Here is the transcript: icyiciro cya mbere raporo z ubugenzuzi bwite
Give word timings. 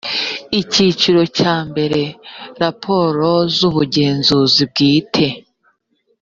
icyiciro 0.61 1.21
cya 1.37 1.55
mbere 1.69 2.01
raporo 2.61 3.27
z 3.55 3.57
ubugenzuzi 3.69 4.61
bwite 4.71 5.25